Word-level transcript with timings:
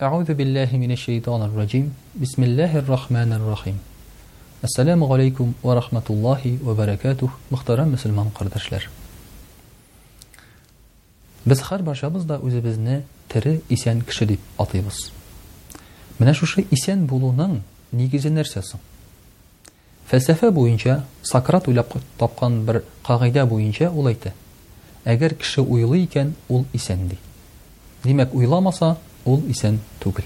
Каузу 0.00 0.32
биллахи 0.34 0.76
мине 0.76 0.96
шайтанир 0.96 1.54
ражим. 1.54 1.92
Бисмиллахир 2.14 2.86
рахманир 2.88 3.38
рахим. 3.42 3.78
Ассаляму 4.62 5.12
алейкум 5.12 5.54
ва 5.62 5.74
рахматуллахи 5.74 6.58
ва 6.62 6.74
баракатух, 6.74 7.30
мэхтараман 7.50 7.90
мусламан 7.90 8.30
кардаршылар. 8.30 8.88
Без 11.44 11.60
хер 11.60 11.82
башабыз 11.82 12.24
да 12.24 12.38
үзебезне 12.38 13.02
тири 13.28 13.60
исен 13.68 14.00
киши 14.00 14.24
дип 14.24 14.40
атайбыз. 14.56 15.12
Менә 16.18 16.32
шушы 16.32 16.64
исен 16.70 17.04
булуының 17.04 17.60
негезе 17.92 18.30
нәрсәсе? 18.32 18.78
Фәлсәфә 20.08 20.48
буенча 20.50 21.02
Сократ 21.22 21.68
уйлап 21.68 21.92
тапкан 22.16 22.62
бер 22.64 22.84
кагыйда 23.06 23.44
буенча 23.44 23.90
ул 23.90 24.06
әйтә: 24.08 24.32
"Әгәр 25.04 25.34
киши 25.34 25.60
уйлый 25.60 26.06
икән, 26.06 26.32
ул 26.48 26.64
исен 26.72 27.06
ди." 27.08 27.18
Демак 28.02 28.32
уйламаса 28.34 28.96
ул 29.24 29.40
исән 29.52 29.78
түгел 30.00 30.24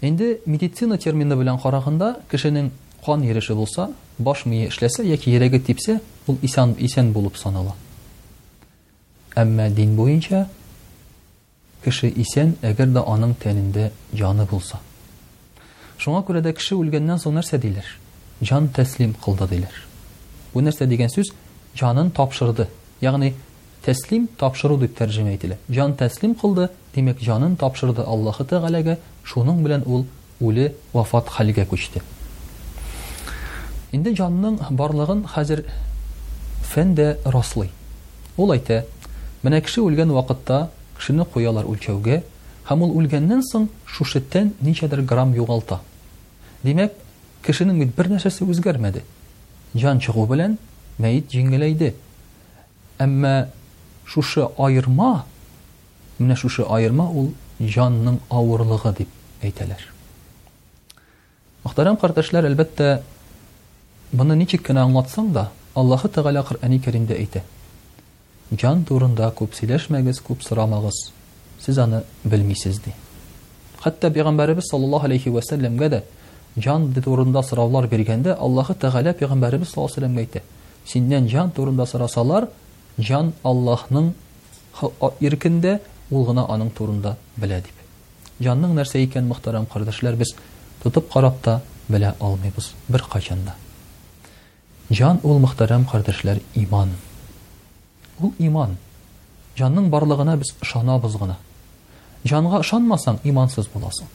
Энди, 0.00 0.40
медицина 0.46 0.96
термины 0.98 1.36
белән 1.36 1.58
карағанда 1.60 2.20
кешенең 2.30 2.70
кан 3.04 3.22
йөреше 3.24 3.54
булса 3.54 3.90
баш 4.18 4.46
мие 4.48 4.68
эшләсә 4.68 5.04
яки 5.04 5.30
йөрәге 5.30 5.60
типсә 5.64 5.98
ул 6.26 6.38
исән 6.42 6.74
исән 6.78 7.12
булып 7.12 7.36
санала 7.36 7.74
әмма 9.36 9.68
дин 9.70 9.94
буенча 9.96 10.48
кеше 11.84 12.10
исән 12.10 12.56
әгәр 12.62 12.92
дә 12.96 13.04
аның 13.08 13.36
тәнендә 13.42 13.90
яны 14.14 14.48
булса 14.50 14.80
шуңа 16.00 16.22
күрә 16.26 16.42
дә 16.44 16.54
кеше 16.56 16.74
үлгәннән 16.80 17.20
соң 17.20 17.36
нәрсә 17.38 17.58
диләр 17.62 17.86
жан 18.40 18.68
тәслим 18.74 19.14
кылды 19.24 19.48
диләр 19.52 19.80
бу 20.54 20.64
нәрсә 20.64 20.88
дигән 20.90 21.12
сүз 21.12 21.32
жанын 21.78 22.10
тапшырды 22.16 22.66
яғни 23.04 23.34
тәслим 23.84 24.26
тапшыру 24.38 24.76
дип 24.80 24.96
тәрҗемә 24.98 25.32
ителә. 25.34 25.56
Җан 25.70 25.94
тәслим 25.96 26.34
қылды, 26.40 26.68
димәк 26.94 27.20
җанын 27.24 27.54
тапшырды 27.58 28.02
Аллаһы 28.04 28.44
Тәгаләгә, 28.48 28.96
шуның 29.24 29.62
белән 29.64 29.84
ол 29.86 30.04
үле 30.40 30.74
вафат 30.92 31.28
хәлгә 31.34 31.64
күчте. 31.70 32.02
Инде 33.92 34.12
җанның 34.16 34.58
барлығын 34.76 35.24
хәзер 35.34 35.64
фән 36.74 36.94
дә 36.94 37.16
раслый. 37.24 37.70
Ул 38.36 38.52
әйтә, 38.54 38.84
менә 39.42 39.60
кеше 39.62 39.80
үлгән 39.80 40.12
вакытта 40.12 40.68
кешене 40.98 41.24
куялар 41.24 41.64
үлчәүгә, 41.66 42.22
һәм 42.68 42.82
ул 42.82 42.92
үлгәннән 43.00 43.40
соң 43.52 43.68
шушы 43.86 44.20
тән 44.20 44.52
ничәдер 44.60 45.02
грамм 45.02 45.34
югалта. 45.34 45.80
Димәк, 46.62 46.92
кешенең 47.42 47.78
бит 47.80 47.96
бер 47.96 48.08
нәрсәсе 48.12 48.44
үзгәрмәде. 48.44 49.02
Җан 49.74 49.98
чыгу 50.00 50.26
белән 50.28 50.58
шушы 54.10 54.42
айырма 54.66 55.10
менә 56.18 56.36
шушы 56.40 56.64
айырма 56.66 57.08
ул 57.20 57.28
җанның 57.72 58.16
авырлыгы 58.32 58.92
дип 59.00 59.44
әйтәләр 59.46 59.84
мөхтәрәм 61.64 61.98
кардәшләр 62.02 62.48
әлбәттә 62.50 62.88
моны 64.18 64.36
ничек 64.40 64.64
кенә 64.66 64.82
аңлатсаң 64.88 65.30
да 65.36 65.44
аллаһы 65.82 66.10
тәғәлә 66.16 66.42
коръәни 66.48 66.80
кәримдә 66.86 67.18
әйтә 67.22 67.44
жан 68.60 68.82
турында 68.88 69.30
күп 69.38 69.54
сөйләшмәгез 69.60 70.22
күп 70.26 70.42
сорамагыз 70.46 71.00
сез 71.62 71.78
аны 71.84 72.02
белмисез 72.24 72.80
ди 72.82 72.94
хәтта 73.84 74.10
пәйгамбәребез 74.16 74.72
саллаллаһу 74.72 75.06
алейхи 75.06 75.30
вәсәлләмгә 75.36 75.88
дә 75.98 76.02
жан 76.56 76.90
турында 77.04 77.44
сораулар 77.46 77.86
биргәндә 77.92 78.34
аллаһы 78.34 78.74
тәғәлә 78.82 79.14
пәйгамбәребез 79.20 79.72
саллаллаху 79.76 80.18
әйтә 80.24 80.42
синнән 80.90 81.28
жан 81.30 81.52
турында 81.56 81.86
сорасалар 81.86 82.48
жан 83.08 83.32
Аллахның 83.48 84.10
иркендә 85.20 85.78
ул 86.10 86.24
гына 86.28 86.44
аның 86.52 86.70
турында 86.76 87.16
белә 87.36 87.60
дип. 87.64 87.76
Жанның 88.40 88.72
нәрсә 88.76 89.00
икәнен 89.04 89.28
мөхтәрәм 89.30 89.66
кардәшләр 89.72 90.16
без 90.20 90.34
тотып 90.82 91.10
карап 91.12 91.40
та 91.42 91.60
белә 91.88 92.14
алмыйбыз 92.20 92.72
бер 92.88 93.04
Жан 94.90 95.20
ул 95.22 95.38
мөхтәрәм 95.38 95.84
кардәшләр 95.90 96.40
иман. 96.56 96.90
Ул 98.18 98.32
иман. 98.38 98.76
Жанның 99.56 99.88
барлыгына 99.90 100.36
без 100.36 100.50
ышанабыз 100.64 101.14
гына. 101.16 101.36
Жанга 102.24 102.58
ышанмасаң 102.58 103.20
имансыз 103.24 103.68
буласың. 103.74 104.08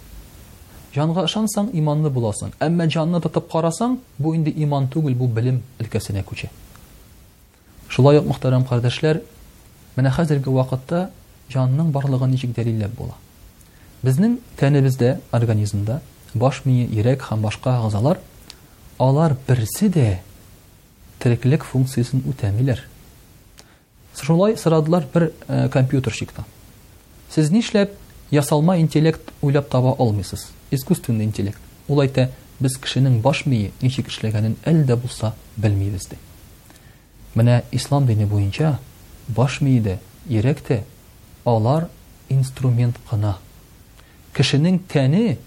Жанга 0.93 1.23
ышансаң 1.29 1.69
иманлы 1.71 2.09
буласың. 2.11 2.51
Әмма 2.59 2.89
жанны 2.91 3.21
тотып 3.23 3.47
карасаң, 3.51 3.97
бу 4.19 4.33
инде 4.35 4.51
иман 4.51 4.89
түгел, 4.91 5.15
бу 5.15 5.27
билем 5.31 5.61
өлкәсенә 5.79 6.23
күчә. 6.27 6.49
Шулай 7.95 8.17
ук 8.19 8.25
мөхтәрәм 8.27 8.65
кардәшләр, 8.67 9.21
менә 9.95 10.09
хәзерге 10.17 10.51
вакытта 10.51 11.05
җанның 11.53 11.93
барлыгын 11.95 12.33
ничек 12.33 12.51
дәлилләп 12.57 12.91
була? 12.97 13.13
Безнең 14.03 14.33
тәнебездә, 14.59 15.13
организмда 15.31 16.01
баш 16.33 16.57
мие, 16.65 16.89
йөрәк 16.91 17.23
һәм 17.29 17.45
башка 17.45 17.77
агызалар 17.79 18.19
алар 18.99 19.37
берсе 19.47 19.87
дә 19.87 20.19
тереклек 21.23 21.63
функциясен 21.63 22.25
үтәмиләр. 22.33 22.83
Шулай 24.19 24.57
сырадылар 24.59 25.07
бер 25.15 25.29
э, 25.47 25.69
компьютер 25.69 26.11
шикта. 26.19 26.43
Сез 27.31 27.47
нишләп 27.49 27.95
ясалма 28.29 28.75
интеллект 28.83 29.31
уйлап 29.41 29.71
таба 29.71 29.95
алмыйсыз? 29.95 30.49
Искусственный 30.71 31.31
интеллект. 31.31 31.59
Улайта 31.87 32.27
без 32.59 32.75
кешенең 32.75 33.21
баш 33.21 33.45
мие 33.45 33.71
ничек 33.79 34.11
эшләгәнен 34.11 34.59
әлдә 34.65 34.99
булса 35.05 35.31
белмибез 35.55 36.11
ди. 36.11 36.17
Менә 37.39 37.55
ислам 37.77 38.05
дине 38.07 38.25
буенча 38.31 38.67
баш 39.37 39.59
мийде, 39.61 39.99
йөрәк 40.29 40.59
алар 41.53 41.89
инструмент 42.29 42.95
кына. 43.09 43.33
Кешенең 44.37 44.77
тәне 44.93 45.37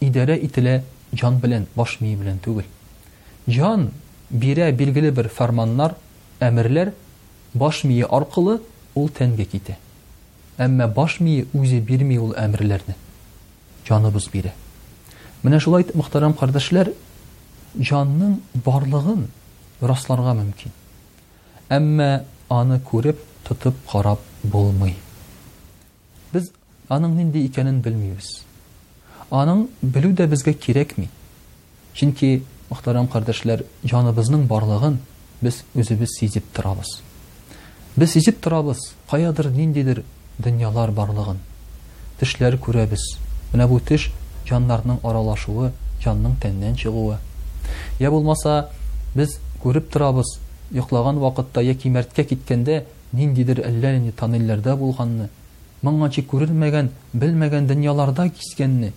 идарә 0.00 0.36
ителә 0.36 0.82
жан 1.12 1.38
белән, 1.40 1.64
баш 1.76 1.96
мий 2.00 2.14
белән 2.14 2.40
түгел. 2.44 2.64
Жан 3.48 3.88
бирә 4.30 4.68
билгеле 4.72 5.10
бер 5.20 5.28
фарманнар, 5.28 5.94
әмерләр 6.40 6.92
баш 7.54 7.84
мие 7.84 8.04
аркылы 8.04 8.60
ул 8.94 9.08
тәнгә 9.08 9.48
китә. 9.54 9.78
Әмма 10.58 10.86
баш 10.88 11.16
үзе 11.22 11.80
бирми 11.80 12.18
ул 12.18 12.34
әмерләрне. 12.36 12.94
Жаныбыз 13.88 14.28
бирә. 14.32 14.52
Менә 15.42 15.60
шулай 15.60 15.86
мөхтәрәм 15.94 16.34
кардәшләр, 16.36 16.92
жанның 17.76 18.40
барлыгын 18.64 19.28
расларга 19.80 20.34
мөмкин. 20.34 20.80
Әммә 21.74 22.06
аны 22.54 22.76
күреп, 22.88 23.18
тотып 23.46 23.78
карап 23.90 24.20
булмый. 24.52 24.92
Без 26.32 26.50
аның 26.92 27.14
нинди 27.18 27.40
икәнен 27.48 27.78
белмибез. 27.86 28.26
Аның 29.34 29.62
билү 29.94 30.10
дә 30.20 30.26
безгә 30.30 30.52
кирәкми. 30.64 31.06
Чөнки 31.98 32.30
мохтарам 32.68 33.08
кардәшләр 33.14 33.64
яныбызның 33.90 34.44
барлыгын 34.50 34.98
без 35.40 35.62
үзебез 35.80 36.14
сизеп 36.20 36.50
торабыз. 36.56 36.98
Без 37.96 38.12
сизеп 38.12 38.38
торабыз, 38.44 38.84
каядыр 39.10 39.48
ниндидер 39.54 40.02
дөньялар 40.38 40.92
барлыгын. 40.94 41.40
Тишләр 42.20 42.58
күрәбез. 42.62 43.08
Менә 43.54 43.66
бу 43.70 43.80
тиш 43.80 44.10
җаннарның 44.48 45.00
аралашуы, 45.02 45.72
җанның 46.04 46.36
тәннән 46.44 46.76
чыгуы. 46.78 47.16
Я 47.98 48.10
булмаса, 48.14 48.68
без 49.16 49.38
күреп 49.64 49.88
торабыз, 49.94 50.36
йоклаган 50.72 51.18
вакытта 51.20 51.60
яки 51.62 51.90
мәрткә 51.92 52.24
киткәндә 52.30 52.82
ниндидер 53.12 53.60
әллә 53.66 53.92
нинди 53.98 54.12
тоннельләрдә 54.16 54.76
булганны 54.80 55.28
моңачи 55.84 56.24
күрелмәгән 56.28 56.88
белмәгән 57.12 57.66
дөньяларда 57.68 58.28
кискәнне 58.30 58.92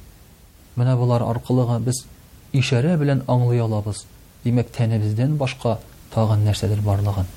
менә 0.77 0.95
болар 0.97 1.25
аркылы 1.27 1.65
гына 1.67 1.79
без 1.89 2.05
ишарә 2.53 2.95
белән 3.01 3.23
аңлый 3.27 3.59
алабыз 3.63 4.05
димәк 4.45 4.71
тәнебездән 4.77 5.35
башка 5.37 5.79
тагын 6.13 6.45
нәрсәләр 6.47 6.81
барлыгын 6.85 7.27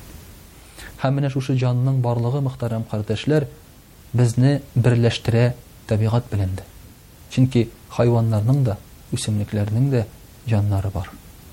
һәм 1.03 1.15
менә 1.19 1.31
шушы 1.35 1.57
жанның 1.59 1.99
барлыгы 2.05 2.41
мөхтәрәм 2.47 2.85
кардәшләр 2.91 3.49
безне 4.15 4.61
берләштерә 4.77 5.55
табигать 5.89 6.31
белән 6.31 6.55
дә 6.61 6.65
чөнки 7.35 7.67
хайваннарның 7.97 8.65
да 8.65 8.77
үсемлекләрнең 9.13 9.91
дә 9.91 10.07
жаннары 10.47 10.91
бар 10.95 11.11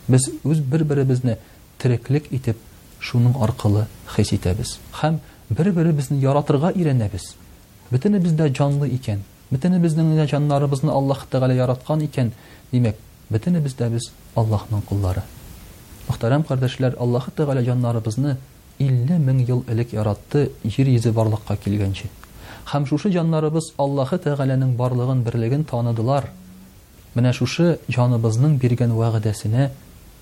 Біз 0.07 0.30
өз 0.47 0.62
бер-беребезне 0.71 1.38
тереклек 1.77 2.30
итеп 2.31 2.57
шуның 3.05 3.35
аркылы 3.44 3.85
хис 4.15 4.31
итәбез 4.33 4.73
һәм 5.01 5.19
бер 5.57 5.69
беребезне 5.77 6.17
яратырга 6.21 6.71
өйрәнәбез 6.75 7.29
бөтенебез 7.91 8.33
дә 8.39 8.49
җанлы 8.57 8.89
икән 8.97 9.21
бөтенебезнең 9.51 10.15
дә 10.17 10.25
җаннарыбызны 10.31 10.91
аллаһ 10.91 11.25
тәгалә 11.31 11.55
яраткан 11.59 12.01
икән 12.03 12.31
димәк 12.71 12.97
бөтенебез 13.31 13.77
дә 13.79 13.89
без 13.94 14.09
аллаһның 14.35 14.81
куллары 14.89 15.21
мөхтәрәм 16.09 16.44
кардәшләр 16.47 16.97
аллаһ 16.99 17.29
тәгалә 17.38 17.63
җаннарыбызны 17.69 18.35
илле 18.79 19.17
мең 19.29 19.45
ел 19.47 19.63
элек 19.69 19.94
яратты 19.94 20.49
җир 20.65 20.88
йөзе 20.88 21.11
барлыкка 21.11 21.55
килгәнче 21.57 22.09
һәм 22.73 22.85
шушы 22.85 23.11
җаннарыбыз 23.11 23.71
аллаһы 23.77 24.19
тәгаләнең 24.25 24.75
барлыгын 24.77 25.23
берлеген 25.23 25.63
таныдылар 25.63 26.27
менә 27.15 27.31
шушы 27.33 27.77
жаныбызның 27.89 28.57
биргән 28.59 28.91
вәгъдәсенә 28.99 29.69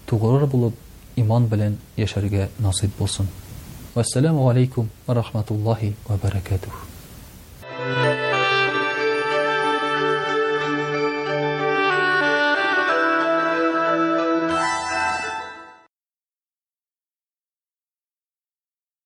тугры 0.06 0.45
булып 0.45 0.75
иман 1.21 1.45
белән 1.51 1.75
яшәргә 2.00 2.47
насыйп 2.65 2.97
булсын. 3.01 3.29
Вассаламу 3.95 4.50
алейкум 4.50 4.89
ва 5.07 5.17
рахматуллахи 5.21 5.95
ва 6.09 6.19
баракатух. 6.27 6.85